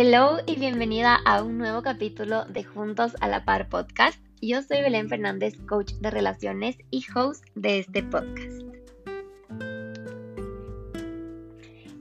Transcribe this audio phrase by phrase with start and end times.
[0.00, 4.22] Hello y bienvenida a un nuevo capítulo de Juntos a la Par podcast.
[4.40, 8.62] Yo soy Belén Fernández, coach de relaciones y host de este podcast.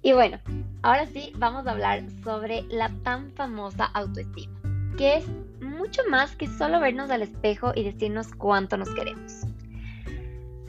[0.00, 0.38] Y bueno,
[0.82, 4.54] ahora sí vamos a hablar sobre la tan famosa autoestima,
[4.96, 5.26] que es
[5.60, 9.44] mucho más que solo vernos al espejo y decirnos cuánto nos queremos.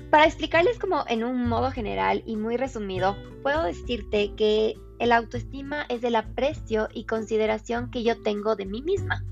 [0.09, 5.85] Para explicarles como en un modo general y muy resumido, puedo decirte que el autoestima
[5.89, 9.23] es el aprecio y consideración que yo tengo de mí misma.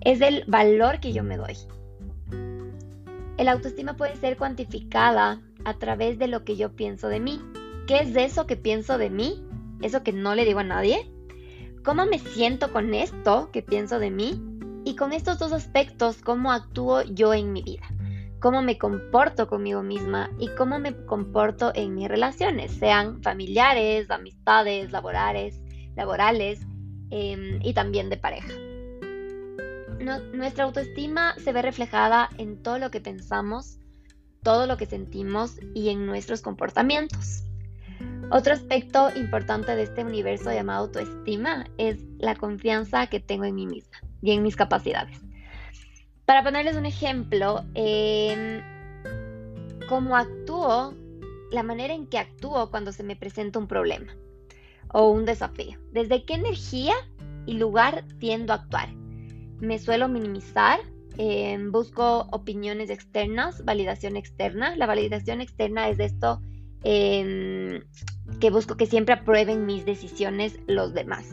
[0.00, 1.56] Es el valor que yo me doy.
[3.36, 7.40] El autoestima puede ser cuantificada a través de lo que yo pienso de mí.
[7.86, 9.44] ¿Qué es eso que pienso de mí?
[9.82, 11.10] ¿Eso que no le digo a nadie?
[11.82, 14.40] ¿Cómo me siento con esto que pienso de mí?
[14.84, 17.88] Y con estos dos aspectos, ¿cómo actúo yo en mi vida?
[18.40, 24.90] Cómo me comporto conmigo misma y cómo me comporto en mis relaciones, sean familiares, amistades,
[24.90, 25.60] laborales,
[25.94, 26.60] laborales
[27.10, 28.52] em, y también de pareja.
[30.32, 33.78] nuestra autoestima se ve reflejada en todo lo que pensamos,
[34.42, 37.44] todo lo que sentimos y en nuestros comportamientos.
[38.30, 43.66] Otro aspecto importante de este universo llamado autoestima es la confianza que tengo en mí
[43.66, 45.20] misma y en mis capacidades.
[46.30, 48.62] Para ponerles un ejemplo, em,
[49.88, 50.94] cómo actúo,
[51.50, 54.14] la manera en que actúo cuando se me presenta un problema
[54.92, 55.76] o un desafío.
[55.90, 56.94] ¿Desde qué energía
[57.46, 58.94] y lugar tiendo a actuar?
[59.58, 60.78] Me suelo minimizar,
[61.18, 64.76] em, busco opiniones externas, validación externa.
[64.76, 66.40] La validación externa es esto
[66.84, 67.82] em,
[68.38, 71.28] que busco que siempre aprueben mis decisiones los demás.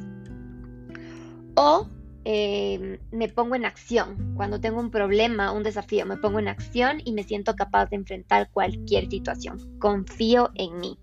[1.53, 1.87] O
[2.29, 4.33] Em, me pongo en acción.
[4.35, 7.95] Cuando tengo un problema, un desafío, me pongo en acción y me siento capaz de
[7.95, 9.79] enfrentar cualquier situación.
[9.79, 10.99] Confío en mí.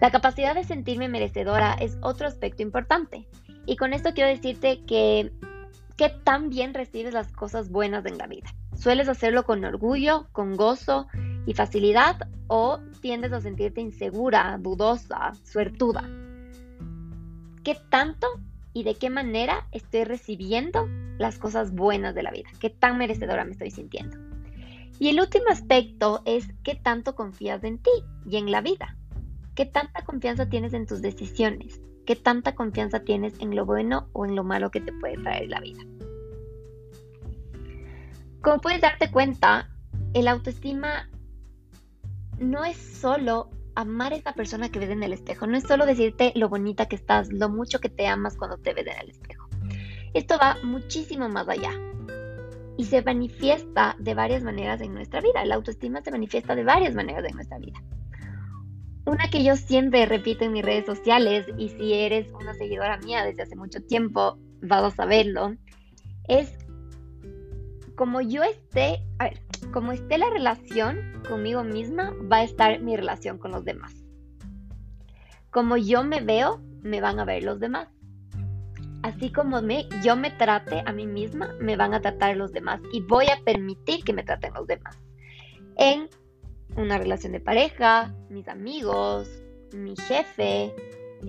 [0.00, 3.28] La capacidad de sentirme merecedora es otro aspecto importante.
[3.64, 5.30] Y con esto quiero decirte que,
[5.96, 8.52] que tan bien recibes las cosas buenas en la vida.
[8.74, 11.06] ¿Sueles hacerlo con orgullo, con gozo
[11.46, 12.16] y facilidad
[12.48, 16.02] o tiendes a sentirte insegura, dudosa, suertuda?
[17.62, 18.26] ¿Qué tanto
[18.72, 20.88] y de qué manera estoy recibiendo
[21.18, 24.16] las cosas buenas de la vida, qué tan merecedora me estoy sintiendo.
[24.98, 27.90] Y el último aspecto es qué tanto confías en ti
[28.26, 28.96] y en la vida,
[29.54, 34.24] qué tanta confianza tienes en tus decisiones, qué tanta confianza tienes en lo bueno o
[34.26, 35.82] en lo malo que te puede traer la vida.
[38.40, 39.70] Como puedes darte cuenta,
[40.14, 41.08] el autoestima
[42.38, 45.46] no es solo amar a esa persona que ves en el espejo.
[45.46, 48.74] No es solo decirte lo bonita que estás, lo mucho que te amas cuando te
[48.74, 49.48] ves en el espejo.
[50.14, 51.72] Esto va muchísimo más allá
[52.76, 55.44] y se manifiesta de varias maneras en nuestra vida.
[55.44, 57.82] La autoestima se manifiesta de varias maneras en nuestra vida.
[59.04, 63.24] Una que yo siempre repito en mis redes sociales y si eres una seguidora mía
[63.24, 65.56] desde hace mucho tiempo vas a saberlo,
[66.28, 66.56] es
[67.96, 69.40] como yo esté, a ver,
[69.70, 73.94] como esté la relación conmigo misma, va a estar mi relación con los demás.
[75.50, 77.88] Como yo me veo, me van a ver los demás.
[79.02, 82.80] Así como me, yo me trate a mí misma, me van a tratar los demás
[82.92, 84.96] y voy a permitir que me traten los demás.
[85.76, 86.08] En
[86.76, 89.28] una relación de pareja, mis amigos,
[89.72, 90.74] mi jefe,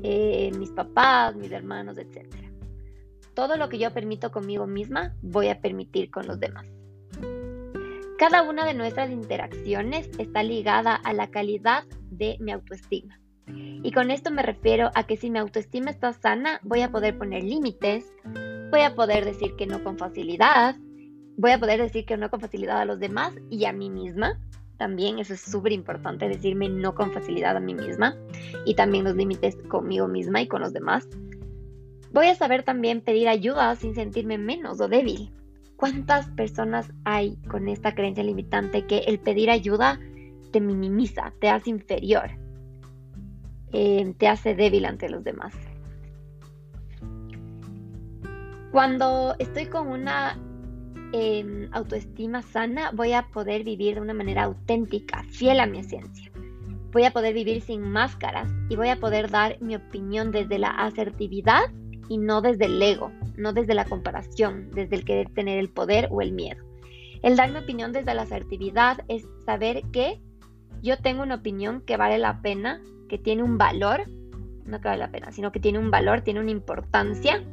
[0.04, 2.28] eh, mis papás, mis hermanos, etc.
[3.34, 6.68] Todo lo que yo permito conmigo misma, voy a permitir con los demás.
[8.24, 13.20] Cada una de nuestras interacciones está ligada a la calidad de mi autoestima.
[13.48, 17.18] Y con esto me refiero a que si mi autoestima está sana, voy a poder
[17.18, 18.14] poner límites,
[18.72, 20.78] voy a poder decir que no con facilidad,
[21.36, 24.40] voy a poder decir que no con facilidad a los demás y a mí misma.
[24.78, 28.16] También eso es súper importante, decirme no con facilidad a mí misma
[28.66, 31.10] y también los límites conmigo misma y con los demás.
[32.14, 35.34] Voy a saber también pedir ayuda sin sentirme menos o débil.
[35.84, 40.00] ¿Cuántas personas hay con esta creencia limitante que el pedir ayuda
[40.54, 42.30] te minimiza, te hace inferior,
[43.74, 45.54] eh, te hace débil ante los demás?
[48.72, 50.40] Cuando estoy con una
[51.12, 56.32] em, autoestima sana, voy a poder vivir de una manera auténtica, fiel a mi esencia.
[56.94, 60.70] Voy a poder vivir sin máscaras y voy a poder dar mi opinión desde la
[60.70, 61.64] asertividad
[62.08, 66.08] y no desde el ego, no desde la comparación, desde el querer tener el poder
[66.12, 66.64] o el miedo.
[67.22, 70.22] El dar mi opinión desde la asertividad es saber que
[70.82, 74.04] yo tengo una opinión que vale la pena, que tiene un valor,
[74.66, 77.44] no que vale la pena, sino que tiene un valor, tiene una importancia,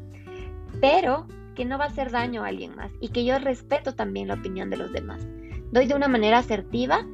[0.81, 4.29] pero que no va a hacer daño a alguien más y que yo respeto también
[4.29, 5.27] la opinión de los demás.
[5.71, 7.07] Doy de una manera asertiva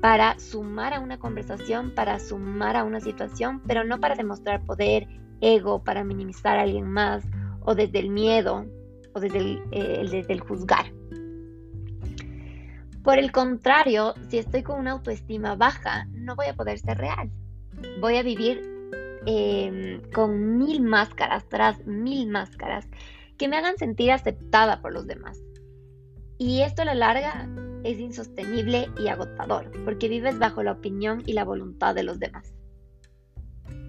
[0.00, 5.08] para sumar a una conversación, para sumar a una situación, pero no para demostrar poder,
[5.40, 7.24] ego, para minimizar a alguien más
[7.64, 8.66] o desde el miedo
[9.14, 10.92] o desde el, eh, desde el juzgar.
[13.02, 17.30] Por el contrario, si estoy con una autoestima baja, no voy a poder ser real.
[18.00, 18.62] Voy a vivir
[19.26, 22.88] em, con mil máscaras, tras mil máscaras,
[23.36, 25.42] que me hagan sentir aceptada por los demás.
[26.38, 27.46] Y esto a la larga
[27.84, 32.54] es insostenible y agotador, porque vives bajo la opinión y la voluntad de los demás.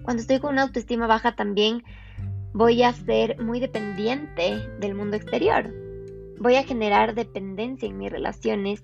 [0.02, 1.82] Cuando estoy con una autoestima baja también
[2.56, 5.74] voy a ser muy dependiente del mundo exterior.
[6.38, 8.82] Voy a generar dependencia en mis relaciones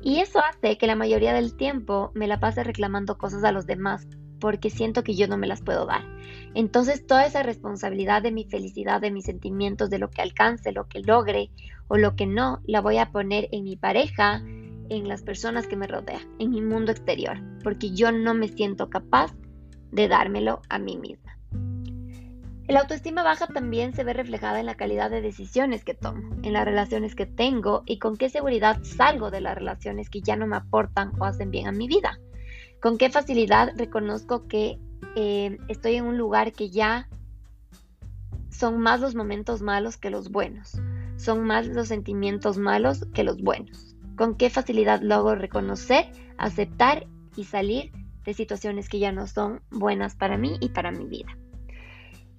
[0.00, 3.66] y eso hace que la mayoría del tiempo me la pase reclamando cosas a los
[3.66, 4.08] demás
[4.40, 6.00] porque siento que yo no me las puedo dar.
[6.54, 10.88] Entonces toda esa responsabilidad de mi felicidad, de mis sentimientos, de lo que alcance, lo
[10.88, 11.50] que logre
[11.88, 14.42] o lo que no, la voy a poner en mi pareja,
[14.88, 18.88] en las personas que me rodean, en mi mundo exterior, porque yo no me siento
[18.88, 19.34] capaz
[19.90, 21.41] de dármelo a mí misma.
[22.72, 26.54] La autoestima baja también se ve reflejada en la calidad de decisiones que tomo, en
[26.54, 30.46] las relaciones que tengo y con qué seguridad salgo de las relaciones que ya no
[30.46, 32.18] me aportan o hacen bien a mi vida.
[32.80, 34.78] Con qué facilidad reconozco que
[35.16, 37.10] eh, estoy en un lugar que ya
[38.48, 40.80] son más los momentos malos que los buenos.
[41.18, 43.96] Son más los sentimientos malos que los buenos.
[44.16, 47.92] Con qué facilidad logro reconocer, aceptar y salir
[48.24, 51.36] de situaciones que ya no son buenas para mí y para mi vida.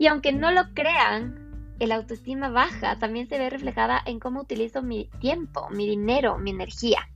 [0.04, 4.82] Y aunque no lo crean, el autoestima baja también se ve reflejada en cómo utilizo
[4.84, 7.08] mi tiempo, mi dinero, mi energía.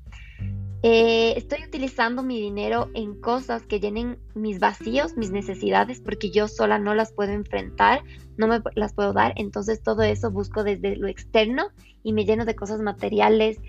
[0.83, 6.47] Eh, estoy utilizando mi dinero en cosas que llenen mis vacíos, mis necesidades, porque yo
[6.47, 8.03] sola no las puedo enfrentar,
[8.37, 9.33] no me las puedo dar.
[9.35, 11.67] Entonces todo eso busco desde lo externo
[12.03, 13.59] y me lleno de cosas materiales.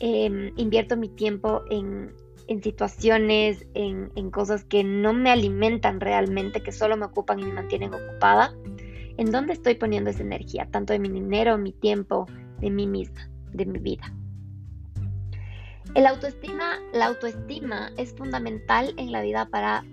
[0.00, 2.12] Em, invierto mi tiempo en,
[2.48, 7.54] en situaciones, en, cosas que no me alimentan realmente, que solo me ocupan y me
[7.54, 8.54] mantienen ocupada,
[9.16, 10.68] ¿en dónde estoy poniendo esa energía?
[10.70, 12.26] Tanto de mi dinero, mi tiempo,
[12.60, 14.12] de mí misma, de mi vida.
[15.94, 19.84] El autoestima, la autoestima es fundamental en la vida para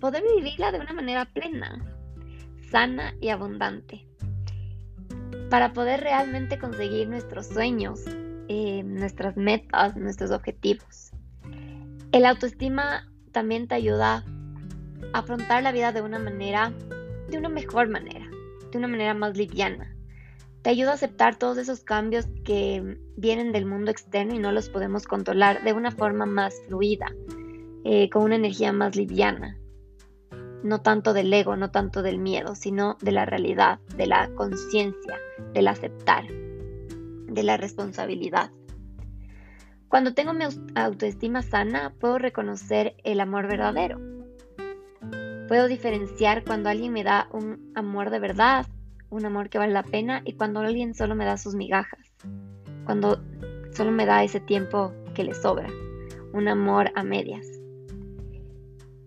[0.00, 1.84] poder vivirla de una manera plena,
[2.70, 4.06] sana y abundante.
[5.50, 8.04] Para poder realmente conseguir nuestros sueños,
[8.48, 11.09] eh, nuestras metas, nuestros objetivos.
[12.12, 14.24] El autoestima también te ayuda
[15.12, 16.72] a afrontar la vida de una manera,
[17.28, 18.28] de una mejor manera,
[18.72, 19.94] de una manera más liviana.
[20.62, 24.68] Te ayuda a aceptar todos esos cambios que vienen del mundo externo y no los
[24.68, 27.14] podemos controlar de una forma más fluida,
[27.84, 29.56] eh, con una energía más liviana.
[30.64, 35.16] No tanto del ego, no tanto del miedo, sino de la realidad, de la conciencia,
[35.54, 38.50] del aceptar, de la responsabilidad.
[39.90, 40.44] Cuando tengo mi
[40.76, 43.98] autoestima sana, puedo reconocer el amor verdadero.
[45.48, 48.68] Puedo diferenciar cuando alguien me da un amor de verdad,
[49.10, 51.98] un amor que vale la pena, y cuando alguien solo me da sus migajas.
[52.84, 53.20] Cuando
[53.72, 55.66] solo me da ese tiempo que le sobra.
[56.32, 57.48] Un amor a medias.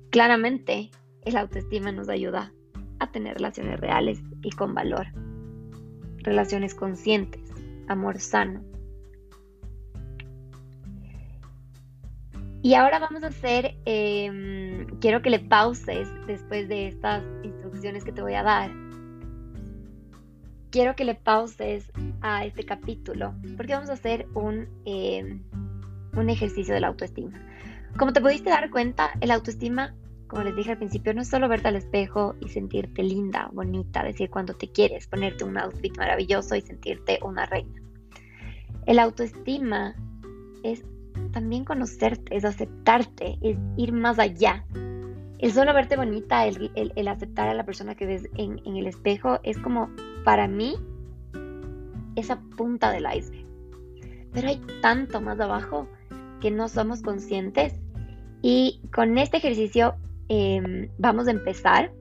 [0.09, 0.91] Claramente,
[1.23, 2.51] el autoestima nos ayuda
[2.99, 5.07] a tener relaciones reales y con valor.
[6.17, 7.41] Relaciones conscientes,
[7.87, 8.72] amor sano
[12.63, 18.13] Y ahora vamos a hacer, em, quiero que le pauses después de estas instrucciones que
[18.13, 18.71] te voy a dar.
[20.69, 21.91] Quiero que le pauses
[22.21, 25.43] a este capítulo porque vamos a hacer un, em,
[26.15, 27.37] un ejercicio de la autoestima.
[27.97, 29.93] Como te pudiste dar cuenta, el autoestima,
[30.27, 34.03] como les dije al principio, no es solo verte al espejo y sentirte linda, bonita,
[34.03, 37.81] decir cuando te quieres, ponerte un outfit maravilloso y sentirte una reina.
[38.85, 39.95] El autoestima
[40.63, 40.85] es
[41.31, 44.65] también conocerte, es aceptarte, es ir más allá.
[45.39, 49.39] El solo verte bonita, el, aceptar a la persona que ves en, en, el espejo,
[49.43, 49.89] es como
[50.23, 50.75] para mí
[52.15, 53.45] esa punta del iceberg.
[54.31, 55.87] Pero hay tanto más abajo
[56.41, 57.73] que no somos conscientes.
[58.41, 59.95] Y con este ejercicio
[60.27, 61.93] em, vamos a empezar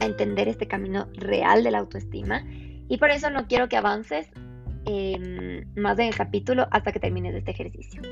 [0.00, 2.44] a entender este camino real de la autoestima.
[2.88, 4.28] Y por eso no quiero que avances
[4.86, 8.02] Em, más en el capítulo hasta que termines este ejercicio.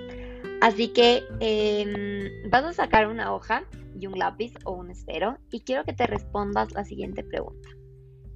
[0.60, 3.64] Así que em, vas a sacar una hoja
[3.98, 7.68] y un lápiz o un esfero y quiero que te respondas la siguiente pregunta.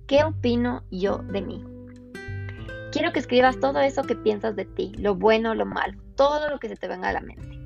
[0.07, 1.64] ¿Qué opino yo de mí?
[2.93, 6.59] Quiero que escribas todo eso que piensas de ti, lo bueno, lo malo, todo lo
[6.59, 7.59] que se te venga a la mente.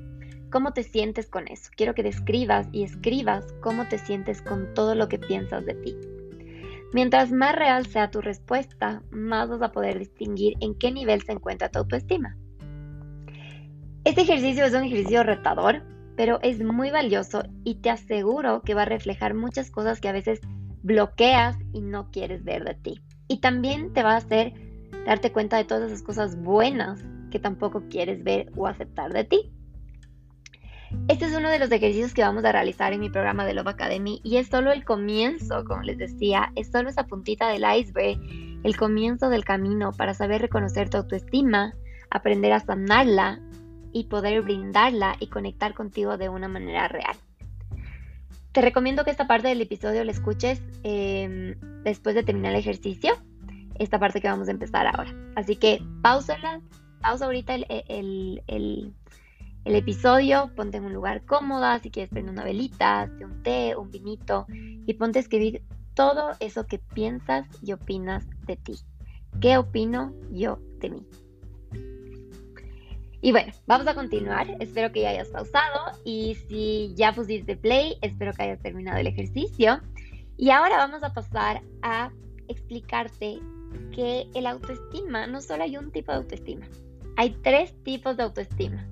[0.51, 1.69] ¿Cómo te sientes con eso?
[1.75, 5.97] Quiero que describas y escribas cómo te sientes con todo lo que piensas de ti.
[6.93, 11.31] Mientras más real sea tu respuesta, más vas a poder distinguir en qué nivel se
[11.31, 12.37] encuentra tu autoestima.
[14.03, 15.83] Este ejercicio es un ejercicio retador,
[16.17, 20.13] pero es muy valioso y te aseguro que va a reflejar muchas cosas que a
[20.13, 20.41] veces
[20.83, 23.01] bloqueas y no quieres ver de ti.
[23.27, 24.53] Y también te va a hacer
[25.05, 29.53] darte cuenta de todas esas cosas buenas que tampoco quieres ver o aceptar de ti.
[31.07, 33.67] Este es uno de los ejercicios que vamos a realizar en mi programa de Love
[33.67, 38.19] Academy y es solo el comienzo, como les decía, es solo esa puntita del iceberg,
[38.63, 41.73] el comienzo del camino para saber reconocer tu autoestima,
[42.09, 43.39] aprender a sanarla
[43.91, 47.15] y poder brindarla y conectar contigo de una manera real.
[48.51, 53.13] Te recomiendo que esta parte del episodio la escuches em, después de terminar el ejercicio,
[53.79, 55.13] esta parte que vamos a empezar ahora.
[55.35, 56.61] Así que pausala,
[57.01, 58.93] pausa ahorita el el
[59.65, 64.45] episodio, ponte en un lugar cómodo, si quieres prender una velita, un té, un vinito
[64.49, 65.63] y ponte a escribir
[65.93, 68.79] todo eso que piensas y opinas de ti.
[69.39, 71.07] ¿Qué opino yo de mí?
[73.21, 74.47] Y bueno, vamos a continuar.
[74.59, 79.07] Espero que ya hayas pausado y si ya pusiste play, espero que hayas terminado el
[79.07, 79.79] ejercicio.
[80.37, 82.11] Y ahora vamos a pasar a
[82.47, 83.39] explicarte
[83.93, 86.67] que el autoestima, no solo hay un tipo de autoestima,
[87.15, 88.90] hay tres tipos de autoestima.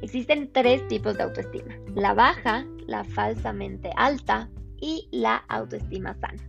[0.00, 4.48] Existen tres tipos de autoestima, la baja, la falsamente alta
[4.80, 6.42] y la autoestima sana.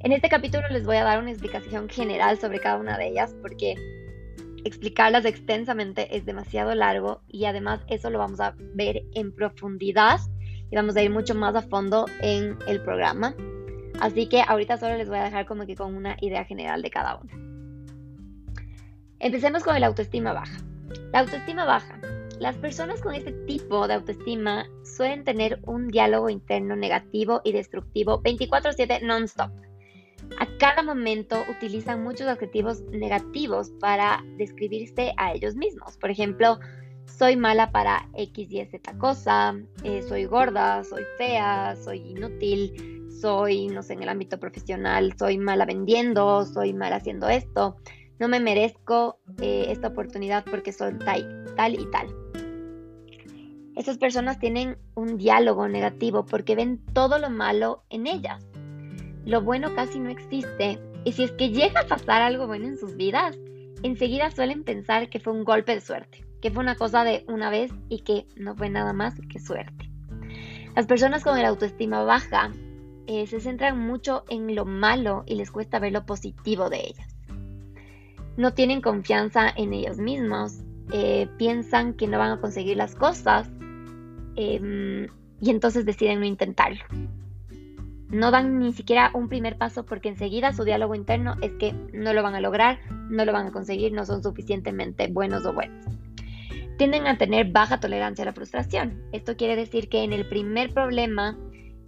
[0.00, 3.34] En este capítulo les voy a dar una explicación general sobre cada una de ellas
[3.40, 3.74] porque
[4.64, 10.20] explicarlas extensamente es demasiado largo y además eso lo vamos a ver en profundidad
[10.70, 13.34] y vamos a ir mucho más a fondo en el programa.
[14.00, 16.90] Así que ahorita solo les voy a dejar como que con una idea general de
[16.90, 17.32] cada una.
[19.18, 20.58] Empecemos con el autoestima baja.
[21.12, 21.98] La autoestima baja
[22.40, 28.22] las personas con este tipo de autoestima suelen tener un diálogo interno negativo y destructivo
[28.22, 29.50] 24/7 non-stop.
[30.38, 35.96] A cada momento utilizan muchos adjetivos negativos para describirse a ellos mismos.
[35.96, 36.58] Por ejemplo,
[37.06, 43.68] soy mala para X y Z cosa, eh, soy gorda, soy fea, soy inútil, soy,
[43.68, 47.76] no sé, en el ámbito profesional, soy mala vendiendo, soy mala haciendo esto,
[48.18, 52.27] no me merezco eh, esta oportunidad porque soy tal, tal y tal.
[53.78, 58.44] Estas personas tienen un diálogo negativo porque ven todo lo malo en ellas.
[59.24, 62.76] Lo bueno casi no existe y si es que llega a pasar algo bueno en
[62.76, 63.38] sus vidas,
[63.84, 67.50] enseguida suelen pensar que fue un golpe de suerte, que fue una cosa de una
[67.50, 69.88] vez y que no fue nada más que suerte.
[70.74, 72.50] Las personas con el autoestima baja
[73.06, 77.14] eh, se centran mucho en lo malo y les cuesta ver lo positivo de ellas.
[78.36, 83.48] No tienen confianza en ellos mismos, eh, piensan que no van a conseguir las cosas
[84.40, 85.08] Em,
[85.40, 86.84] y entonces deciden no intentarlo.
[88.08, 92.12] No dan ni siquiera un primer paso porque enseguida su diálogo interno es que no
[92.12, 92.78] lo van a lograr,
[93.10, 95.84] no lo van a conseguir, no son suficientemente buenos o buenos.
[96.78, 99.02] Tienden a tener baja tolerancia a la frustración.
[99.10, 101.36] Esto quiere decir que en el primer problema,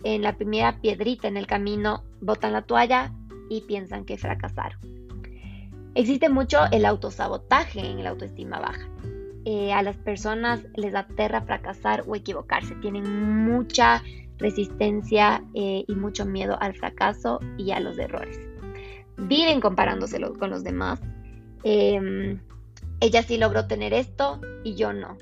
[0.03, 3.15] en la primera piedrita en el camino, botan la toalla
[3.49, 4.81] y piensan que fracasaron.
[5.95, 8.89] Existe mucho el autosabotaje en la autoestima baja.
[9.53, 12.77] Eh, a las personas les aterra fracasar o equivocarse.
[12.77, 14.01] Tienen mucha
[14.39, 18.39] resistencia eh, y mucho miedo al fracaso y a los errores.
[19.17, 21.01] Viven comparándose con los demás.
[21.65, 22.41] Em,
[23.01, 25.19] ella sí logró tener esto y yo no.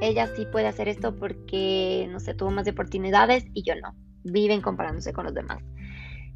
[0.00, 3.94] Ella sí puede hacer esto porque, no sé, tuvo más oportunidades y yo no.
[4.24, 5.62] Viven comparándose con los demás.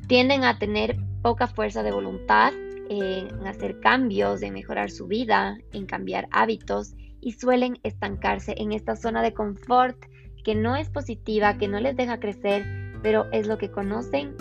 [0.07, 2.53] Tienden a tener poca fuerza de voluntad
[2.89, 8.97] en hacer cambios, en mejorar su vida, en cambiar hábitos y suelen estancarse en esta
[8.97, 9.97] zona de confort
[10.45, 12.67] que no es positiva, que no les deja crecer,
[13.03, 14.35] pero es lo que conocen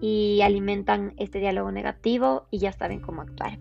[0.00, 3.58] y alimentan este diálogo negativo y ya saben cómo actuar.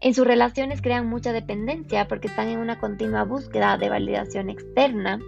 [0.00, 5.20] En sus relaciones crean mucha dependencia porque están en una continua búsqueda de validación externa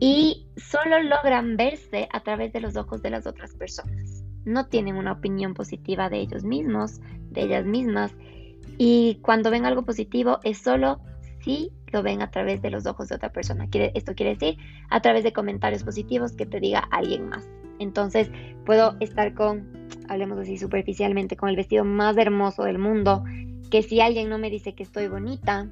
[0.00, 4.24] y solo logran verse a través de los ojos de las otras personas.
[4.44, 8.14] No tienen una opinión positiva de ellos mismos, de ellas mismas,
[8.78, 11.00] y cuando ven algo positivo es solo
[11.42, 13.68] si lo ven a través de los ojos de otra persona.
[13.72, 14.58] esto quiere decir
[14.88, 17.48] a través de comentarios positivos que te diga alguien más.
[17.78, 18.30] Entonces
[18.64, 23.24] puedo estar con, hablemos así superficialmente, con el vestido más hermoso del mundo,
[23.70, 25.68] que si alguien no me dice que estoy bonita,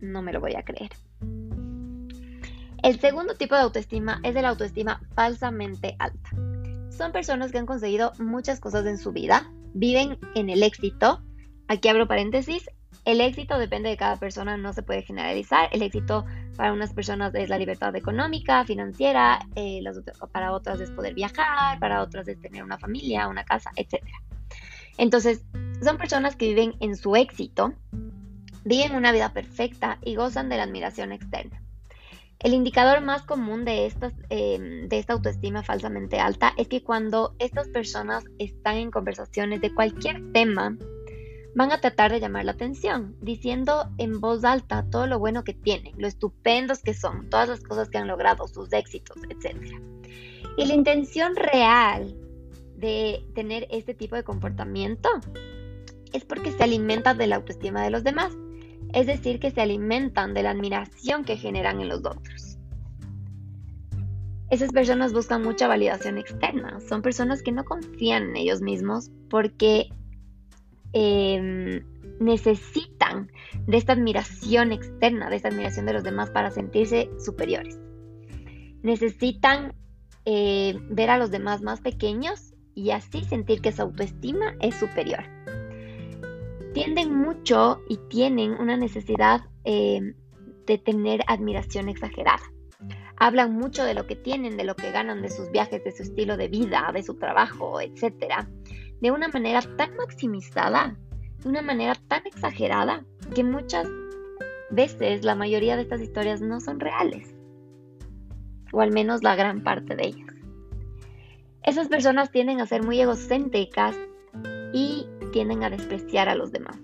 [0.00, 0.90] no me lo voy a creer.
[2.82, 6.30] El segundo tipo de autoestima es el autoestima falsamente alta.
[6.90, 11.22] Son personas que han conseguido muchas cosas en su vida, viven en el éxito.
[11.68, 12.68] Aquí abro paréntesis,
[13.04, 15.68] el éxito depende de cada persona, no se puede generalizar.
[15.72, 16.24] El éxito
[16.56, 19.82] para unas personas es la libertad económica, financiera, eh,
[20.30, 24.04] para otras es poder viajar, para otras es tener una familia, una casa, etc.
[24.98, 25.44] Entonces,
[25.82, 27.74] son personas que viven en su éxito,
[28.64, 31.60] viven una vida perfecta y gozan de la admiración externa.
[32.38, 33.92] El indicador más común de,
[34.30, 39.72] em, de esta autoestima falsamente alta es que cuando estas personas están en conversaciones de
[39.72, 40.76] cualquier tema,
[41.54, 45.54] van a tratar de llamar la atención, diciendo en voz alta todo lo bueno que
[45.54, 49.56] tienen, lo estupendos que son, todas las cosas que han logrado, sus éxitos, etc.
[50.56, 52.16] Y la intención real
[52.76, 55.08] de tener este tipo de comportamiento
[56.12, 58.32] es porque se alimentan de la autoestima de los demás
[58.92, 62.58] es decir, que se alimentan de la admiración que generan en los otros.
[64.50, 69.88] Esas personas buscan mucha validación externa, son personas que no confían en ellos mismos porque
[70.92, 71.84] em,
[72.20, 73.30] necesitan
[73.66, 77.78] de esta admiración externa, de esta admiración de los demás para sentirse superiores.
[78.82, 79.74] Necesitan
[80.24, 85.24] eh, ver a los demás más pequeños y así sentir que su autoestima es superior
[86.72, 90.14] tienden mucho y tienen una necesidad eh,
[90.66, 92.42] de tener admiración exagerada.
[93.16, 96.02] Hablan mucho de lo que tienen, de lo que ganan, de sus viajes, de su
[96.02, 98.46] estilo de vida, de su trabajo, etc.
[99.02, 100.96] De una manera tan maximizada,
[101.42, 103.04] de una manera tan exagerada,
[103.34, 103.88] que muchas
[104.70, 107.34] veces la mayoría de estas historias no son reales.
[108.72, 110.32] O al menos la gran parte de ellas.
[111.64, 113.96] Esas personas tienden a ser muy egocéntricas
[114.72, 116.78] y tienden a despreciar a los demás.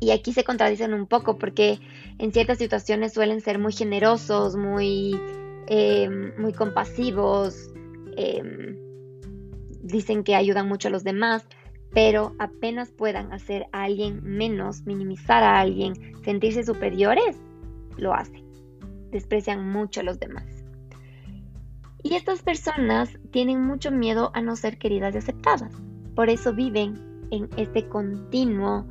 [0.00, 1.80] Y aquí se contradicen un poco porque
[2.18, 5.20] en ciertas situaciones suelen ser muy generosos, muy,
[5.66, 7.70] eh, muy compasivos,
[8.16, 8.78] em,
[9.84, 11.46] dicen que ayudan mucho a los demás,
[11.92, 15.94] pero apenas puedan hacer a alguien menos, minimizar a alguien,
[16.24, 17.36] sentirse superiores,
[17.96, 18.42] lo hacen.
[19.10, 20.44] Desprecian mucho a los demás.
[22.02, 25.72] Y estas personas tienen mucho miedo a no ser queridas y aceptadas.
[26.16, 28.86] Por eso viven en este continuo,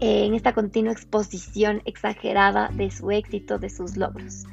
[0.00, 4.44] en esta continua exposición exagerada de su éxito, de sus logros.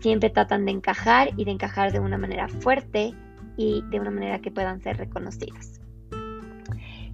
[0.00, 3.14] Siempre tratan de encajar y de encajar de una manera fuerte
[3.60, 5.80] y de una manera que puedan ser reconocidos.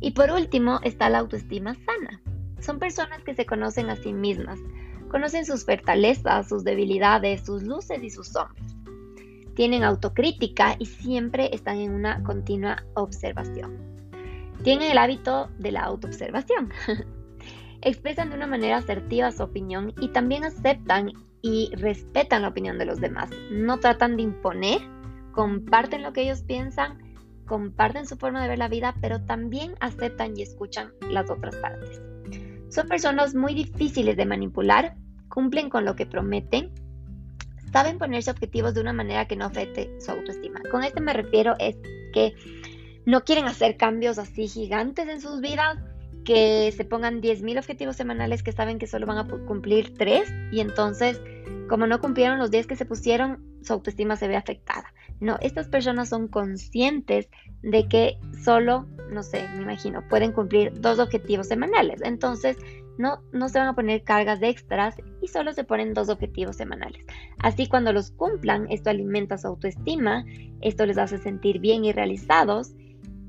[0.00, 2.22] Y por último está la autoestima sana.
[2.60, 4.60] Son personas que se conocen a sí mismas,
[5.08, 8.76] conocen sus fortalezas, sus debilidades, sus luces y sus sombras.
[9.56, 13.76] Tienen autocrítica y siempre están en una continua observación.
[14.62, 16.70] Tienen el hábito de la autoobservación.
[17.80, 22.86] Expresan de una manera asertiva su opinión y también aceptan y respetan la opinión de
[22.86, 23.30] los demás.
[23.50, 24.80] No tratan de imponer,
[25.36, 26.96] comparten lo que ellos piensan,
[27.46, 32.00] comparten su forma de ver la vida, pero también aceptan y escuchan las otras partes.
[32.70, 34.96] Son personas muy difíciles de manipular,
[35.28, 36.72] cumplen con lo que prometen,
[37.70, 40.62] saben ponerse objetivos de una manera que no afecte su autoestima.
[40.70, 41.76] Con esto me refiero es
[42.14, 42.34] que
[43.04, 45.76] no quieren hacer cambios así gigantes en sus vidas,
[46.24, 50.60] que se pongan 10.000 objetivos semanales que saben que solo van a cumplir 3 y
[50.60, 51.20] entonces
[51.68, 54.92] como no cumplieron los 10 que se pusieron, su autoestima se ve afectada.
[55.20, 57.28] No, estas personas son conscientes
[57.62, 62.00] de que solo, no sé, me imagino, pueden cumplir dos objetivos semanales.
[62.02, 62.58] Entonces,
[62.98, 66.56] no, no se van a poner cargas de extras y solo se ponen dos objetivos
[66.56, 67.04] semanales.
[67.38, 70.24] Así cuando los cumplan, esto alimenta su autoestima,
[70.60, 72.72] esto les hace sentir bien y realizados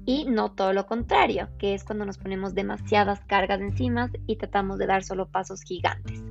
[0.05, 4.77] y no todo lo contrario, que es cuando nos ponemos demasiadas cargas encima y tratamos
[4.77, 6.23] de dar solo pasos gigantes.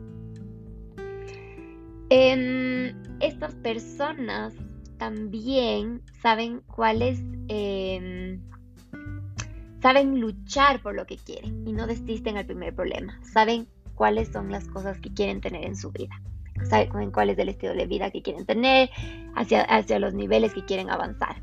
[2.08, 4.54] Em, estas personas
[4.98, 8.40] también saben cuáles, em,
[9.80, 13.20] saben luchar por lo que quieren y no desisten al primer problema.
[13.22, 16.20] Saben cuáles son las cosas que quieren tener en su vida.
[16.68, 18.90] Saben cuál es el estilo de vida que quieren tener,
[19.34, 21.42] hacia, hacia los niveles que quieren avanzar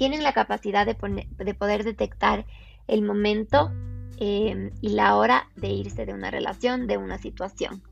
[0.00, 2.46] tienen la capacidad de, poder detectar
[2.86, 3.70] el momento
[4.16, 7.82] eh, y la hora de irse de una relación, de una situación.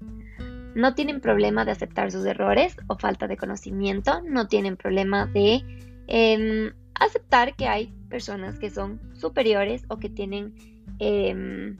[0.78, 5.64] No tienen problema de aceptar sus errores o falta de conocimiento, no tienen problema de
[6.06, 10.54] em, aceptar que hay personas que son superiores o que tienen
[11.00, 11.76] em,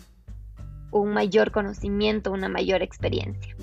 [0.90, 3.54] un mayor conocimiento, una mayor experiencia.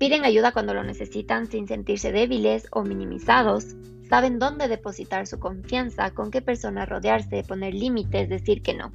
[0.00, 3.76] Piden ayuda cuando lo necesitan sin sentirse débiles o minimizados
[4.08, 8.90] saben dónde depositar su confianza, con qué persona rodearse, poner límites, decir que no.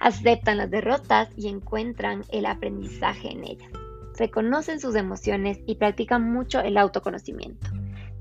[0.00, 3.70] Aceptan las derrotas y encuentran el aprendizaje en ellas.
[4.18, 7.68] Reconocen sus emociones y practican mucho el autoconocimiento.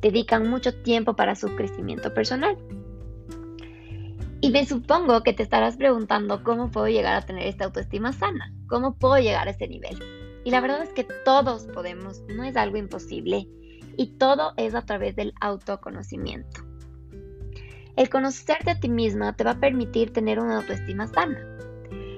[0.01, 2.58] Dedican mucho tiempo para su crecimiento personal.
[4.39, 8.51] Y me supongo que te estarás preguntando cómo puedo llegar a tener esta autoestima sana,
[8.67, 9.99] cómo puedo llegar a ese nivel.
[10.43, 13.47] Y la verdad es que todos podemos, no es algo imposible,
[13.97, 16.62] y todo es a través del autoconocimiento.
[17.95, 21.39] El conocerte a ti misma te va a permitir tener una autoestima sana.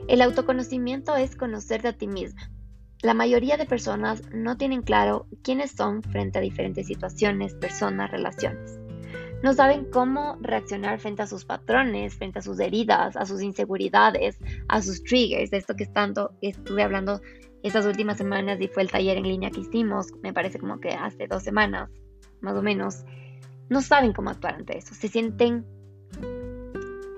[0.07, 2.52] El autoconocimiento es conocerte a ti misma.
[3.03, 8.79] La mayoría de personas no tienen claro quiénes son frente a diferentes situaciones, personas, relaciones.
[9.43, 14.39] No saben cómo reaccionar frente a sus patrones, frente a sus heridas, a sus inseguridades,
[14.69, 17.19] a sus triggers, de esto que tanto estuve hablando
[17.61, 20.91] estas últimas semanas y fue el taller en línea que hicimos, me parece como que
[20.91, 21.89] hace dos semanas,
[22.39, 23.03] más o menos,
[23.67, 25.65] no saben cómo actuar ante eso, se sienten,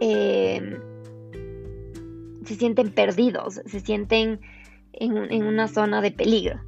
[0.02, 0.80] eh,
[2.44, 4.40] se sienten perdidos, se sienten
[5.00, 6.62] en una zona de peligro.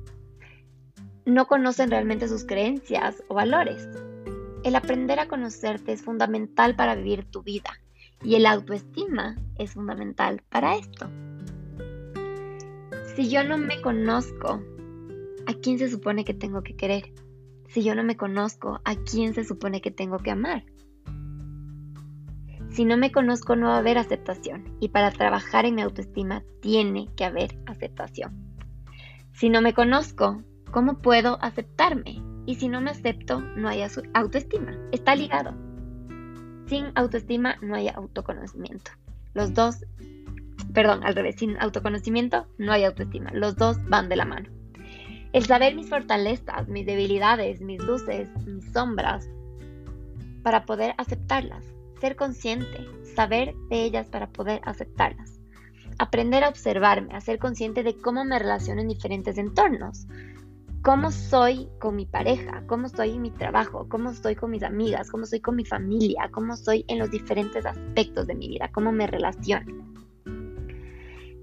[1.26, 3.88] No conocen realmente sus creencias o valores.
[4.64, 7.70] El aprender a conocerte es fundamental para vivir tu vida
[8.24, 11.10] y el autoestima es fundamental para esto.
[13.16, 14.62] Si yo no me conozco,
[15.46, 17.14] ¿a quién se supone que tengo que querer?
[17.70, 20.64] Si yo no me conozco, ¿a quién se supone que tengo que amar?
[22.78, 26.44] Si no me conozco no va a haber aceptación y para trabajar en mi autoestima
[26.62, 28.54] tiene que haber aceptación.
[29.34, 32.22] Si no me conozco, ¿cómo puedo aceptarme?
[32.46, 34.78] Y si no me acepto, no hay autoestima.
[34.92, 35.56] Está ligado.
[36.68, 38.92] Sin autoestima no hay autoconocimiento.
[39.34, 39.84] Los dos,
[40.72, 43.32] perdón, al revés, sin autoconocimiento no hay autoestima.
[43.34, 44.52] Los dos van de la mano.
[45.34, 49.28] El saber mis fortalezas, mis debilidades, mis luces, mis sombras,
[50.44, 51.77] para poder aceptarlas.
[52.00, 55.40] Ser consciente, saber de ellas para poder aceptarlas.
[56.00, 60.08] Aprender a observarme, a ser consciente de cómo me relaciono en diferentes entornos
[60.88, 65.12] cómo soy con mi pareja, cómo soy en mi trabajo, cómo estoy con mis amigas,
[65.12, 68.94] cómo soy con mi familia, cómo soy en los diferentes aspectos de mi vida, cómo
[68.94, 69.86] me relaciono.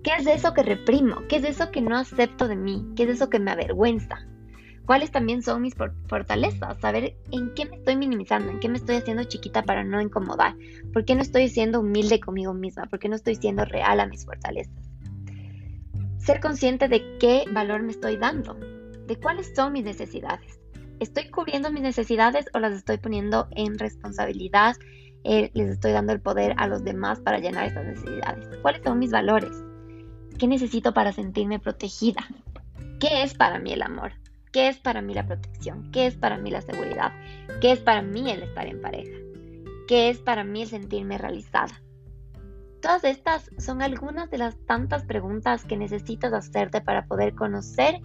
[0.03, 1.17] ¿Qué es eso que reprimo?
[1.29, 2.87] ¿Qué es eso que no acepto de mí?
[2.97, 4.27] ¿Qué es eso que me avergüenza?
[4.87, 6.79] ¿Cuáles también son mis fortalezas?
[6.79, 10.55] Saber en qué me estoy minimizando, en qué me estoy haciendo chiquita para no incomodar.
[10.93, 12.85] ¿Por qué no estoy siendo humilde conmigo misma?
[12.87, 14.91] ¿Por qué no estoy siendo real a mis fortalezas?
[16.19, 20.61] Ser consciente de qué valor me estoy dando, de cuáles son mis necesidades.
[21.01, 24.77] ¿Estoy cubriendo mis necesidades o las estoy poniendo en responsabilidad?
[25.25, 28.49] Eh, ¿Les estoy dando el poder a los demás para llenar esas necesidades?
[28.61, 29.57] ¿Cuáles son mis valores?
[30.39, 32.27] ¿Qué necesito para sentirme protegida?
[33.01, 34.13] ¿Qué es para mí el amor?
[34.55, 35.91] ¿Qué es para mí la protección?
[35.91, 37.13] ¿Qué es para mí la seguridad?
[37.61, 39.19] ¿Qué es para mí el estar en pareja?
[39.89, 41.83] ¿Qué es para mí el sentirme realizada?
[42.81, 48.01] Todas estas son algunas de las tantas preguntas que necesitas hacerte para poder conocer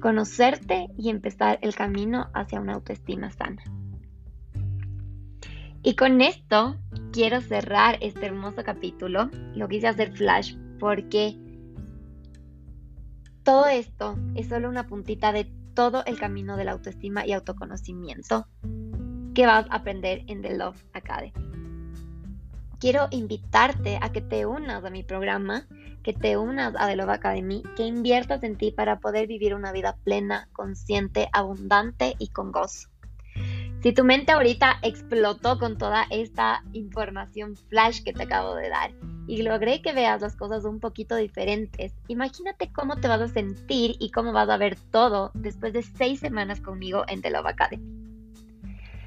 [0.00, 3.62] conocerte y empezar el camino hacia una autoestima sana.
[5.84, 6.76] Y con esto
[7.12, 9.30] quiero cerrar este hermoso capítulo.
[9.54, 11.38] Lo quise hacer flash porque
[13.44, 18.48] todo esto es solo una puntita de todo el camino de la autoestima y autoconocimiento
[19.34, 21.32] que vas a aprender en The Love Academy.
[22.80, 25.66] Quiero invitarte a que te unas a mi programa
[26.02, 29.72] que te unas a The Love Academy, que inviertas en ti para poder vivir una
[29.72, 32.90] vida plena, consciente, abundante y con gozo.
[33.82, 38.92] Si tu mente ahorita explotó con toda esta información flash que te acabo de dar
[39.26, 43.96] y logré que veas las cosas un poquito diferentes, imagínate cómo te vas a sentir
[43.98, 47.84] y cómo vas a ver todo después de seis semanas conmigo en The Love Academy.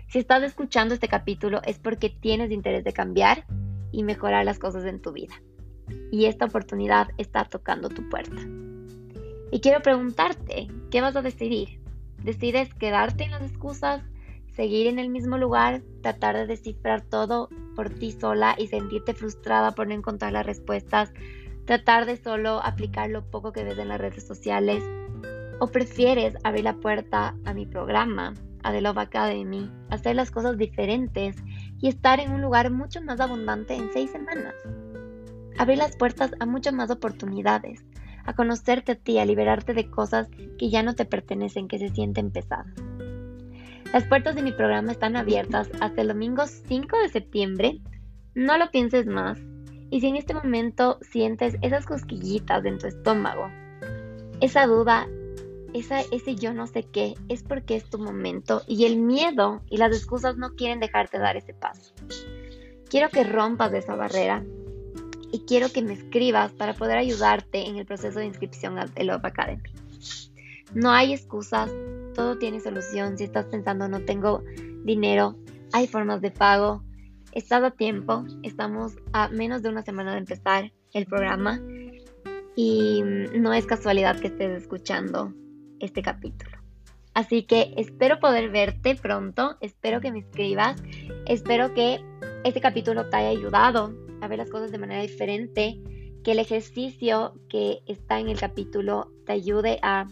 [0.08, 3.46] Si estás escuchando este capítulo es porque tienes interés de cambiar
[3.92, 5.36] y mejorar las cosas en tu vida
[6.12, 8.42] y esta oportunidad está tocando tu puerta.
[9.52, 11.80] Y quiero preguntarte, ¿qué vas a decidir?
[12.24, 14.04] ¿Decides quedarte en las excusas,
[14.58, 19.72] seguir en el mismo lugar, tratar de descifrar todo por ti sola y sentirte frustrada
[19.72, 21.14] por no encontrar las respuestas,
[21.66, 24.84] tratar de solo aplicar lo poco que ves en las redes sociales?
[25.60, 30.58] ¿O prefieres abrir la puerta a mi programa, a The Love Academy, hacer las cosas
[30.58, 31.36] diferentes
[31.80, 34.56] y estar en un lugar mucho más abundante en seis semanas?
[35.58, 37.84] abrir las puertas a muchas más oportunidades,
[38.26, 41.90] a conocerte a ti, a liberarte de cosas que ya no te pertenecen, que se
[41.90, 42.68] sienten pesadas.
[43.98, 47.82] Las puertas de mi programa están abiertas hasta el domingo 5 de septiembre.
[48.36, 49.40] No lo pienses más.
[49.90, 53.50] Y si en este momento sientes esas cosquillitas en tu estómago,
[54.40, 55.08] esa duda,
[55.74, 59.78] esa, ese yo no sé qué, es porque es tu momento y el miedo y
[59.78, 61.92] las excusas no quieren dejarte dar ese paso.
[62.92, 64.46] Quiero que rompas esa barrera
[65.32, 69.26] y quiero que me escribas para poder ayudarte en el proceso de inscripción al Love
[69.26, 69.64] Academy.
[70.76, 71.72] No hay excusas,
[72.18, 73.18] todo tiene solución.
[73.18, 74.44] Si estás pensando no tengo
[74.84, 75.38] dinero,
[75.72, 76.84] hay formas de pago.
[77.32, 81.62] Estás a tiempo, estamos a menos de una semana de empezar el programa
[82.56, 83.04] y
[83.36, 85.32] no es casualidad que estés escuchando
[85.80, 86.58] este capítulo.
[87.14, 90.82] Así que espero poder verte pronto, espero que me escribas,
[91.28, 92.04] espero que
[92.44, 95.80] este capítulo te haya ayudado a ver las cosas de manera diferente,
[96.24, 100.08] que el ejercicio que está en el capítulo te ayude a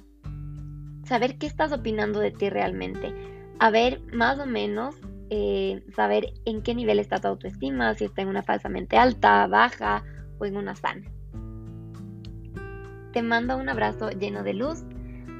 [1.05, 3.13] saber qué estás opinando de ti realmente,
[3.59, 4.95] a ver más o menos,
[5.29, 10.03] eh, saber en qué nivel está tu autoestima, si está en una falsamente alta, baja
[10.39, 11.09] o en una sana.
[13.13, 14.83] Te mando un abrazo lleno de luz,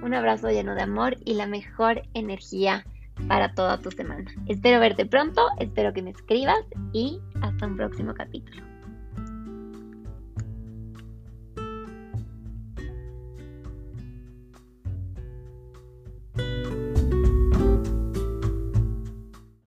[0.01, 2.86] un abrazo lleno de amor y la mejor energía
[3.28, 4.32] para toda tu semana.
[4.47, 6.60] Espero verte pronto, espero que me escribas
[6.93, 8.74] y hasta un próximo capítulo.